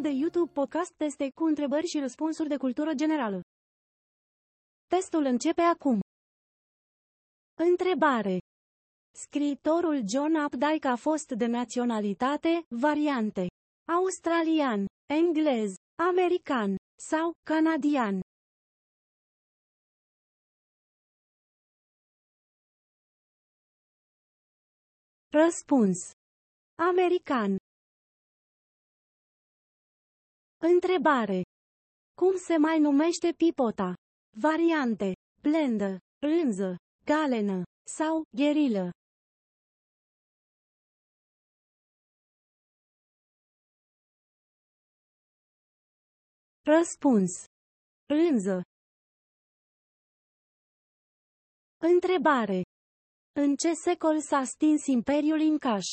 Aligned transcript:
Canalul 0.00 0.18
de 0.18 0.24
YouTube 0.24 0.52
Podcast 0.52 0.92
Teste 0.92 1.30
cu 1.34 1.44
întrebări 1.44 1.86
și 1.86 1.98
răspunsuri 1.98 2.48
de 2.48 2.56
cultură 2.56 2.94
generală. 2.94 3.40
Testul 4.86 5.24
începe 5.24 5.60
acum. 5.60 6.00
Întrebare. 7.54 8.38
Scriitorul 9.10 10.02
John 10.08 10.34
Updike 10.44 10.88
a 10.88 10.96
fost 10.96 11.28
de 11.28 11.46
naționalitate, 11.46 12.62
variante, 12.68 13.46
australian, 13.88 14.86
englez, 15.06 15.74
american 16.12 16.76
sau 16.98 17.32
canadian. 17.42 18.20
Răspuns. 25.32 25.98
American. 26.78 27.56
Întrebare. 30.62 31.42
Cum 32.14 32.36
se 32.36 32.56
mai 32.56 32.78
numește 32.78 33.32
pipota? 33.36 33.94
Variante. 34.36 35.12
Blendă, 35.42 35.98
rânză, 36.26 36.76
galenă 37.04 37.62
sau 37.96 38.22
gherilă. 38.36 38.90
Răspuns. 46.62 47.30
Rânză. 48.08 48.62
Întrebare. 51.78 52.62
În 53.32 53.54
ce 53.54 53.72
secol 53.72 54.20
s-a 54.20 54.44
stins 54.44 54.86
Imperiul 54.86 55.40
Incaș? 55.40 55.86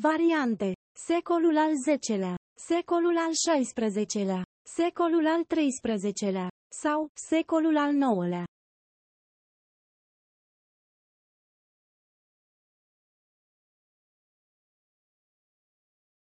Variante. 0.00 0.72
Secolul 1.06 1.56
al 1.56 1.72
X-lea, 2.00 2.36
secolul 2.58 3.16
al 3.16 3.32
XVI-lea, 3.32 4.42
secolul 4.62 5.26
al 5.26 5.44
XIII-lea 5.44 6.48
sau 6.68 7.08
secolul 7.14 7.76
al 7.76 7.94
IX-lea. 7.94 8.44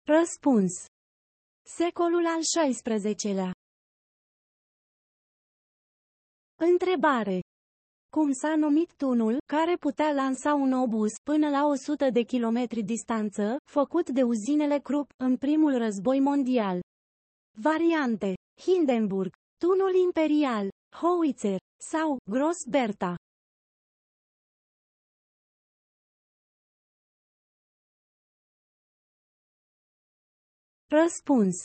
Răspuns. 0.04 0.86
Secolul 1.62 2.26
al 2.26 2.40
XVI-lea. 2.42 3.52
Întrebare. 6.56 7.40
Cum 8.16 8.32
s-a 8.32 8.56
numit 8.56 8.92
tunul 8.96 9.38
care 9.46 9.76
putea 9.76 10.12
lansa 10.12 10.54
un 10.54 10.72
obuz 10.72 11.12
până 11.24 11.48
la 11.48 11.66
100 11.66 12.10
de 12.10 12.22
kilometri 12.22 12.82
distanță, 12.82 13.56
făcut 13.64 14.10
de 14.10 14.22
uzinele 14.22 14.78
Krupp 14.78 15.10
în 15.16 15.36
primul 15.36 15.78
război 15.78 16.20
mondial? 16.20 16.80
Variante. 17.60 18.34
Hindenburg, 18.60 19.32
tunul 19.58 19.94
imperial, 19.94 20.68
Howitzer 20.96 21.58
sau 21.80 22.16
Gross 22.30 22.64
Bertha. 22.70 23.14
Răspuns. 30.90 31.56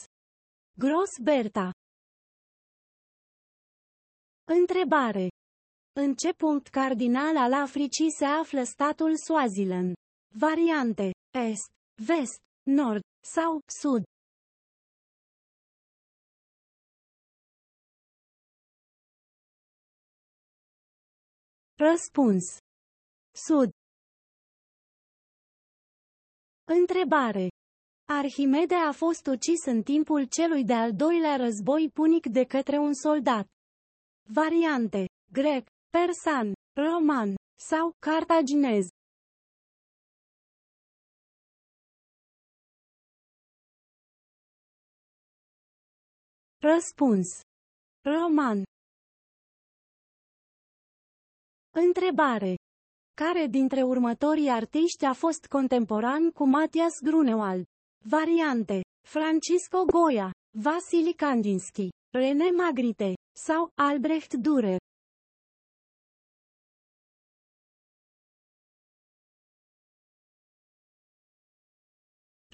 Gross 0.78 1.12
Bertha. 1.24 1.72
Întrebare. 4.46 5.28
În 5.96 6.14
ce 6.14 6.34
punct 6.34 6.68
cardinal 6.68 7.38
al 7.38 7.54
Africii 7.54 8.12
se 8.12 8.26
află 8.26 8.64
statul 8.64 9.16
Swaziland? 9.18 9.94
Variante. 10.40 11.12
Est, 11.32 11.70
vest, 12.06 12.40
nord 12.64 13.02
sau 13.24 13.60
sud. 13.82 14.04
Răspuns. 21.76 22.58
Sud. 23.36 23.70
Întrebare. 26.64 27.48
Arhimede 28.06 28.76
a 28.76 28.92
fost 28.92 29.28
ucis 29.28 29.66
în 29.66 29.84
timpul 29.84 30.26
celui 30.26 30.64
de-al 30.64 30.94
doilea 30.94 31.36
război 31.36 31.90
punic 31.94 32.26
de 32.26 32.44
către 32.44 32.78
un 32.78 32.94
soldat. 32.94 33.48
Variante. 34.30 35.08
Grec, 35.32 35.68
persan, 35.98 36.54
roman 36.74 37.36
sau 37.70 37.94
cartaginez. 38.00 38.86
Răspuns. 46.62 47.28
Roman. 48.02 48.64
Întrebare. 51.76 52.56
Care 53.14 53.48
dintre 53.48 53.84
următorii 53.84 54.50
artiști 54.50 55.06
a 55.06 55.14
fost 55.14 55.46
contemporan 55.46 56.32
cu 56.32 56.44
Matias 56.46 57.00
Grunewald? 57.03 57.66
Variante. 58.09 58.82
Francisco 59.08 59.86
Goya, 59.86 60.32
Vasili 60.58 61.14
Kandinsky, 61.14 61.90
René 62.18 62.50
Magritte 62.50 63.14
sau 63.46 63.70
Albrecht 63.76 64.34
Dürer. 64.34 64.82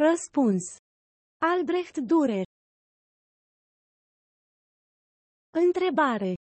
Răspuns. 0.02 0.64
Albrecht 1.38 1.98
Dürer. 1.98 2.46
Întrebare. 5.50 6.34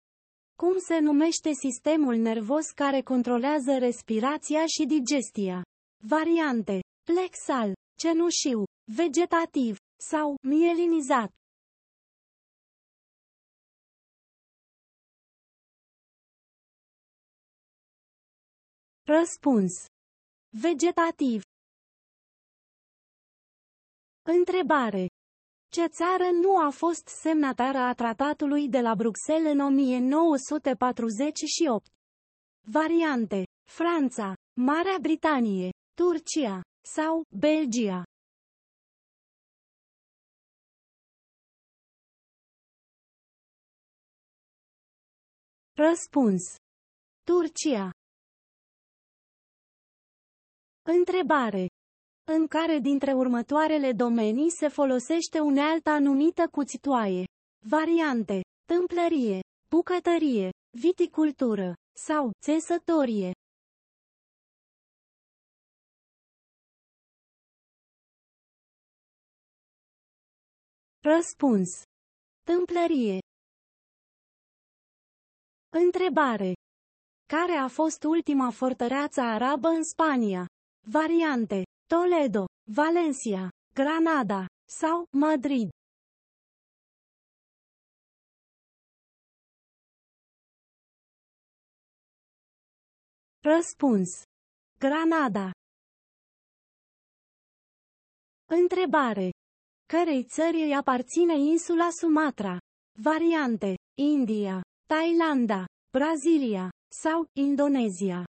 Cum 0.58 0.78
se 0.78 0.98
numește 0.98 1.50
sistemul 1.52 2.16
nervos 2.16 2.70
care 2.70 3.02
controlează 3.02 3.78
respirația 3.78 4.66
și 4.66 4.86
digestia? 4.86 5.62
Variante. 6.04 6.80
Plexal, 7.04 7.72
cenușiu, 8.00 8.64
vegetativ 8.96 9.76
sau 10.10 10.34
mielinizat. 10.42 11.30
Răspuns. 19.04 19.72
Vegetativ. 20.60 21.42
Întrebare. 24.36 25.06
Ce 25.68 25.86
țară 25.86 26.30
nu 26.42 26.66
a 26.66 26.70
fost 26.70 27.06
semnatară 27.06 27.78
a 27.78 27.94
tratatului 27.94 28.68
de 28.68 28.80
la 28.80 28.94
Bruxelles 28.94 29.52
în 29.52 29.60
1948? 29.60 31.86
Variante. 32.60 33.44
Franța, 33.70 34.34
Marea 34.60 34.96
Britanie, 35.00 35.70
Turcia 35.94 36.60
sau 36.94 37.22
Belgia. 37.38 38.02
Răspuns. 45.76 46.42
Turcia. 47.24 47.90
Întrebare. 50.82 51.66
În 52.30 52.46
care 52.46 52.78
dintre 52.78 53.12
următoarele 53.12 53.92
domenii 53.92 54.50
se 54.50 54.68
folosește 54.68 55.40
unealta 55.40 55.98
numită 55.98 56.48
cuțitoaie? 56.50 57.24
Variante. 57.66 58.40
Tâmplărie, 58.64 59.40
bucătărie, 59.70 60.50
viticultură 60.80 61.74
sau 62.06 62.30
țesătorie. 62.44 63.30
Răspuns. 71.00 71.68
Tâmplărie. 72.44 73.18
Întrebare. 75.68 76.52
Care 77.26 77.52
a 77.52 77.68
fost 77.68 78.02
ultima 78.02 78.50
fortăreață 78.50 79.20
arabă 79.20 79.68
în 79.68 79.84
Spania? 79.84 80.46
Variante. 80.86 81.62
Toledo, 81.88 82.44
Valencia, 82.70 83.48
Granada 83.74 84.46
sau 84.68 85.06
Madrid. 85.10 85.68
Răspuns. 93.40 94.08
Granada. 94.78 95.50
Întrebare. 98.46 99.30
Cărei 99.86 100.24
țări 100.24 100.62
îi 100.62 100.74
aparține 100.74 101.38
insula 101.38 101.88
Sumatra? 101.90 102.58
Variante. 103.02 103.74
India, 103.98 104.62
Thailanda, 104.86 105.64
Brazilia 105.90 106.70
sau 107.02 107.26
Indonezia. 107.36 108.24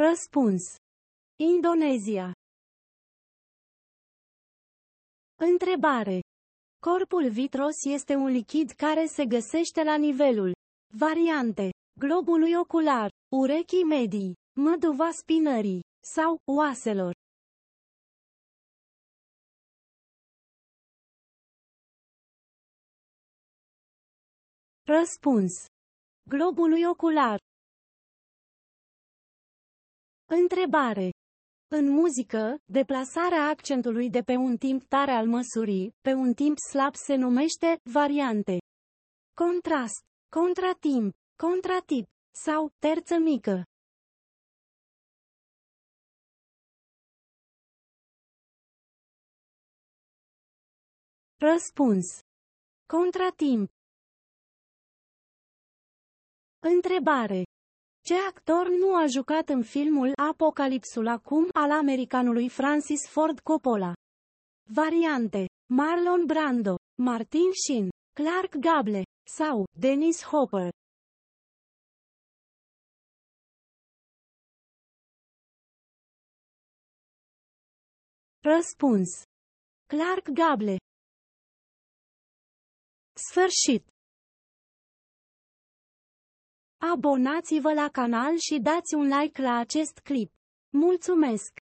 Răspuns. 0.00 0.62
Indonezia. 1.36 2.32
Întrebare. 5.36 6.20
Corpul 6.80 7.30
vitros 7.30 7.84
este 7.84 8.14
un 8.14 8.26
lichid 8.26 8.70
care 8.70 9.06
se 9.06 9.24
găsește 9.26 9.82
la 9.82 9.96
nivelul 9.96 10.52
variante 10.94 11.70
globului 12.00 12.54
ocular, 12.54 13.10
urechii 13.36 13.84
medii, 13.84 14.34
măduva 14.60 15.10
spinării 15.10 15.80
sau 16.14 16.38
oaselor. 16.56 17.14
Răspuns. 24.86 25.52
Globului 26.30 26.84
ocular. 26.84 27.47
Întrebare. 30.30 31.10
În 31.68 31.90
muzică, 31.90 32.56
deplasarea 32.64 33.48
accentului 33.48 34.10
de 34.10 34.20
pe 34.20 34.36
un 34.36 34.56
timp 34.56 34.82
tare 34.84 35.10
al 35.10 35.26
măsurii, 35.26 35.94
pe 36.00 36.12
un 36.12 36.32
timp 36.34 36.56
slab 36.70 36.94
se 36.94 37.14
numește 37.14 37.80
variante. 37.92 38.58
Contrast, 39.34 40.02
contratimp, 40.36 41.14
contratip 41.36 42.06
sau 42.44 42.70
terță 42.78 43.14
mică. 43.18 43.62
Răspuns. 51.40 52.06
Contratimp. 52.86 53.68
Întrebare. 56.58 57.42
Ce 58.00 58.14
actor 58.28 58.68
nu 58.68 58.94
a 58.94 59.06
jucat 59.06 59.48
în 59.48 59.62
filmul 59.62 60.12
Apocalipsul 60.30 61.06
acum 61.06 61.48
al 61.52 61.70
americanului 61.70 62.48
Francis 62.48 63.08
Ford 63.08 63.40
Coppola? 63.40 63.92
Variante. 64.70 65.46
Marlon 65.66 66.26
Brando, 66.26 66.76
Martin 67.02 67.50
Sheen, 67.66 67.88
Clark 68.12 68.56
Gable 68.56 69.02
sau 69.36 69.64
Dennis 69.78 70.22
Hopper. 70.22 70.70
Răspuns. 78.40 79.22
Clark 79.86 80.28
Gable. 80.28 80.76
Sfârșit. 83.12 83.97
Abonați-vă 86.80 87.72
la 87.72 87.88
canal 87.88 88.36
și 88.36 88.58
dați 88.60 88.94
un 88.94 89.06
like 89.18 89.42
la 89.42 89.56
acest 89.56 89.98
clip. 89.98 90.32
Mulțumesc! 90.70 91.60